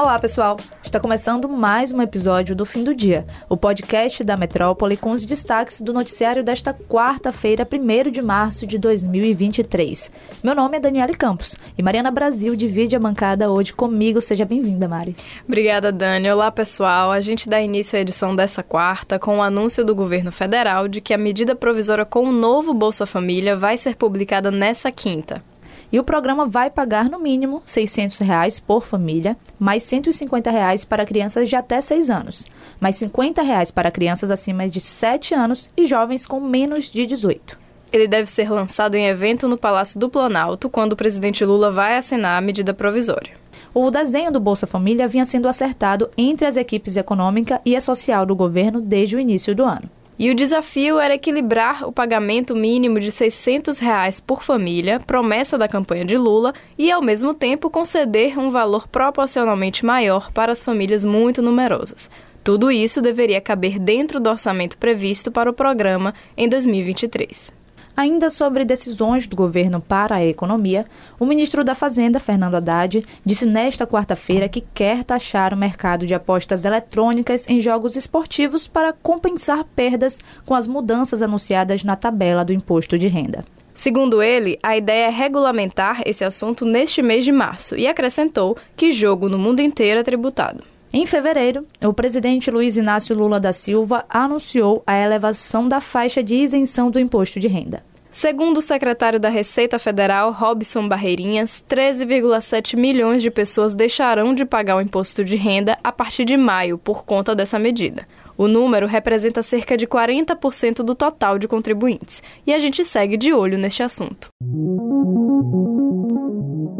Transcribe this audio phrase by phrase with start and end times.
[0.00, 0.56] Olá, pessoal!
[0.80, 5.26] Está começando mais um episódio do Fim do Dia, o podcast da Metrópole com os
[5.26, 10.08] destaques do noticiário desta quarta-feira, 1 de março de 2023.
[10.44, 14.20] Meu nome é Daniele Campos e Mariana Brasil divide a bancada hoje comigo.
[14.20, 15.16] Seja bem-vinda, Mari.
[15.44, 16.30] Obrigada, Dani.
[16.30, 17.10] Olá, pessoal.
[17.10, 21.00] A gente dá início à edição dessa quarta com o anúncio do governo federal de
[21.00, 25.42] que a medida provisória com o novo Bolsa Família vai ser publicada nessa quinta.
[25.90, 31.06] E o programa vai pagar no mínimo 600 reais por família, mais 150 reais para
[31.06, 32.46] crianças de até 6 anos,
[32.78, 37.58] mais 50 reais para crianças acima de 7 anos e jovens com menos de 18.
[37.90, 41.96] Ele deve ser lançado em evento no Palácio do Planalto, quando o presidente Lula vai
[41.96, 43.32] assinar a medida provisória.
[43.72, 48.26] O desenho do Bolsa Família vinha sendo acertado entre as equipes econômica e a social
[48.26, 49.88] do governo desde o início do ano.
[50.18, 55.68] E o desafio era equilibrar o pagamento mínimo de 600 reais por família, promessa da
[55.68, 61.04] campanha de Lula, e ao mesmo tempo conceder um valor proporcionalmente maior para as famílias
[61.04, 62.10] muito numerosas.
[62.42, 67.57] Tudo isso deveria caber dentro do orçamento previsto para o programa em 2023.
[67.98, 70.84] Ainda sobre decisões do governo para a economia,
[71.18, 76.14] o ministro da Fazenda, Fernando Haddad, disse nesta quarta-feira que quer taxar o mercado de
[76.14, 82.52] apostas eletrônicas em jogos esportivos para compensar perdas com as mudanças anunciadas na tabela do
[82.52, 83.44] imposto de renda.
[83.74, 88.92] Segundo ele, a ideia é regulamentar esse assunto neste mês de março e acrescentou que
[88.92, 90.62] jogo no mundo inteiro é tributado.
[90.90, 96.34] Em fevereiro, o presidente Luiz Inácio Lula da Silva anunciou a elevação da faixa de
[96.34, 97.82] isenção do imposto de renda.
[98.10, 104.76] Segundo o secretário da Receita Federal, Robson Barreirinhas, 13,7 milhões de pessoas deixarão de pagar
[104.76, 108.08] o imposto de renda a partir de maio por conta dessa medida.
[108.38, 113.32] O número representa cerca de 40% do total de contribuintes, e a gente segue de
[113.32, 114.28] olho neste assunto.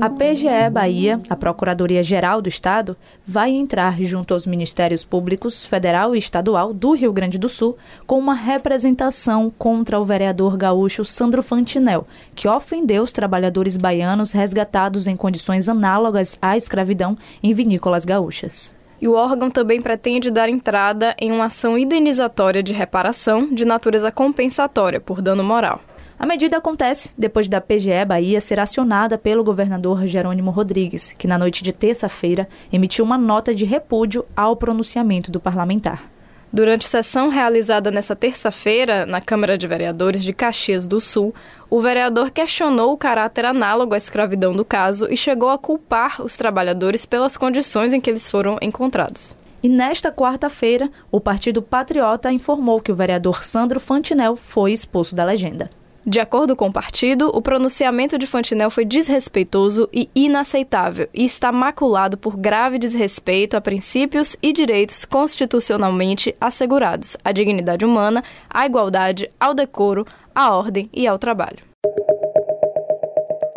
[0.00, 6.18] A PGE Bahia, a Procuradoria-Geral do Estado, vai entrar junto aos Ministérios Públicos Federal e
[6.18, 7.76] Estadual do Rio Grande do Sul
[8.06, 15.08] com uma representação contra o vereador gaúcho Sandro Fantinel, que ofendeu os trabalhadores baianos resgatados
[15.08, 18.77] em condições análogas à escravidão em vinícolas gaúchas.
[19.00, 24.10] E o órgão também pretende dar entrada em uma ação indenizatória de reparação de natureza
[24.10, 25.80] compensatória por dano moral.
[26.18, 31.38] A medida acontece depois da PGE Bahia ser acionada pelo governador Jerônimo Rodrigues, que na
[31.38, 36.17] noite de terça-feira emitiu uma nota de repúdio ao pronunciamento do parlamentar.
[36.50, 41.34] Durante sessão realizada nesta terça-feira na Câmara de Vereadores de Caxias do Sul,
[41.68, 46.38] o vereador questionou o caráter análogo à escravidão do caso e chegou a culpar os
[46.38, 49.36] trabalhadores pelas condições em que eles foram encontrados.
[49.62, 55.24] E nesta quarta-feira, o Partido Patriota informou que o vereador Sandro Fantinel foi expulso da
[55.24, 55.68] legenda.
[56.08, 61.52] De acordo com o partido, o pronunciamento de Fantinel foi desrespeitoso e inaceitável e está
[61.52, 69.30] maculado por grave desrespeito a princípios e direitos constitucionalmente assegurados: à dignidade humana, à igualdade,
[69.38, 71.67] ao decoro, à ordem e ao trabalho.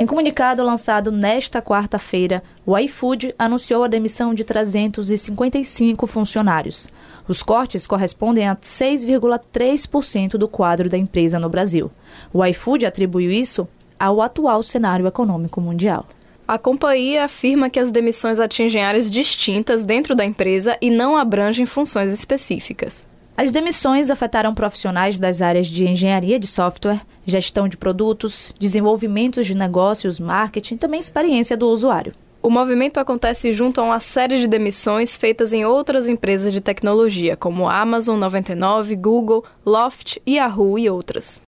[0.01, 6.89] Em comunicado lançado nesta quarta-feira, o iFood anunciou a demissão de 355 funcionários.
[7.27, 11.91] Os cortes correspondem a 6,3% do quadro da empresa no Brasil.
[12.33, 13.67] O iFood atribuiu isso
[13.99, 16.07] ao atual cenário econômico mundial.
[16.47, 21.67] A companhia afirma que as demissões atingem áreas distintas dentro da empresa e não abrangem
[21.67, 23.07] funções específicas.
[23.41, 29.55] As demissões afetaram profissionais das áreas de engenharia de software, gestão de produtos, desenvolvimento de
[29.55, 32.13] negócios, marketing e também experiência do usuário.
[32.39, 37.35] O movimento acontece junto a uma série de demissões feitas em outras empresas de tecnologia,
[37.35, 41.41] como Amazon 99, Google, Loft, Yahoo e outras.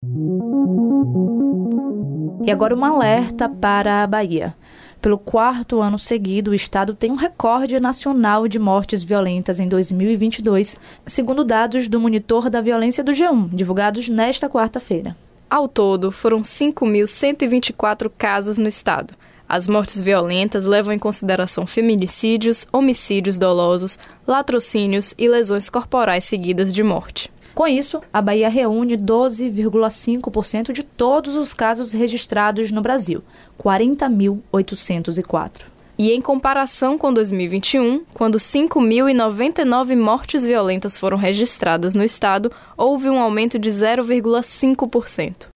[2.47, 4.55] E agora um alerta para a Bahia.
[5.01, 10.77] Pelo quarto ano seguido, o estado tem um recorde nacional de mortes violentas em 2022,
[11.07, 15.17] segundo dados do Monitor da Violência do G1, divulgados nesta quarta-feira.
[15.49, 19.15] Ao todo, foram 5.124 casos no estado.
[19.49, 26.83] As mortes violentas levam em consideração feminicídios, homicídios dolosos, latrocínios e lesões corporais seguidas de
[26.83, 27.31] morte.
[27.55, 33.23] Com isso, a Bahia reúne 12,5% de todos os casos registrados no Brasil,
[33.63, 35.65] 40.804.
[35.99, 43.21] E em comparação com 2021, quando 5.099 mortes violentas foram registradas no estado, houve um
[43.21, 45.49] aumento de 0,5%.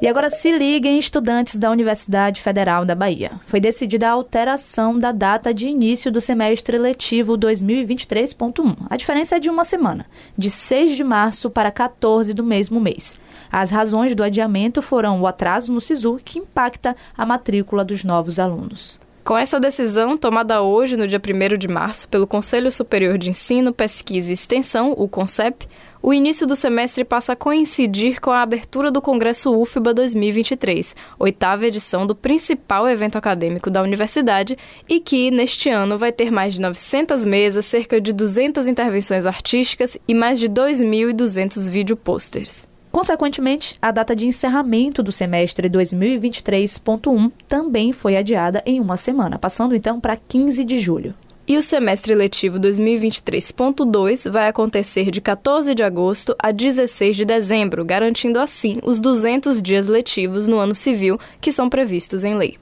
[0.00, 3.32] E agora se liguem, estudantes da Universidade Federal da Bahia.
[3.46, 8.76] Foi decidida a alteração da data de início do semestre letivo 2023.1.
[8.90, 10.04] A diferença é de uma semana,
[10.36, 13.18] de 6 de março para 14 do mesmo mês.
[13.50, 18.38] As razões do adiamento foram o atraso no SISU, que impacta a matrícula dos novos
[18.38, 19.00] alunos.
[19.24, 23.72] Com essa decisão, tomada hoje, no dia 1 de março, pelo Conselho Superior de Ensino,
[23.72, 25.66] Pesquisa e Extensão, o CONCEP,
[26.06, 31.66] o início do semestre passa a coincidir com a abertura do Congresso UFBA 2023, oitava
[31.66, 34.56] edição do principal evento acadêmico da universidade
[34.88, 39.98] e que, neste ano, vai ter mais de 900 mesas, cerca de 200 intervenções artísticas
[40.06, 42.68] e mais de 2.200 videoposters.
[42.92, 49.74] Consequentemente, a data de encerramento do semestre 2023.1 também foi adiada em uma semana, passando
[49.74, 51.16] então para 15 de julho.
[51.48, 57.84] E o semestre letivo 2023.2 vai acontecer de 14 de agosto a 16 de dezembro,
[57.84, 62.56] garantindo assim os 200 dias letivos no ano civil que são previstos em lei.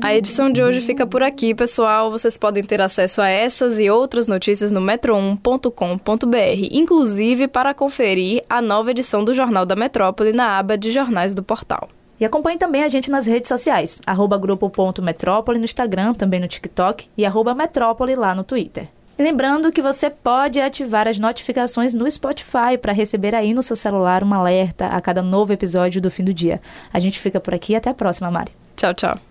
[0.00, 2.12] A edição de hoje fica por aqui, pessoal.
[2.12, 8.62] Vocês podem ter acesso a essas e outras notícias no metro1.com.br, inclusive para conferir a
[8.62, 11.88] nova edição do Jornal da Metrópole na aba de jornais do portal.
[12.20, 17.08] E acompanhe também a gente nas redes sociais, arroba grupo.metrópole no Instagram, também no TikTok
[17.16, 18.86] e arroba metrópole lá no Twitter.
[19.18, 23.76] E lembrando que você pode ativar as notificações no Spotify para receber aí no seu
[23.76, 26.60] celular um alerta a cada novo episódio do fim do dia.
[26.92, 28.52] A gente fica por aqui e até a próxima, Mari.
[28.76, 29.29] Tchau, tchau.